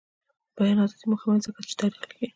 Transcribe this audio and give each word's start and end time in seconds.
د 0.55 0.55
بیان 0.55 0.77
ازادي 0.83 1.05
مهمه 1.11 1.33
ده 1.39 1.43
ځکه 1.45 1.59
چې 1.67 1.73
تاریخ 1.79 2.01
لیکي. 2.09 2.27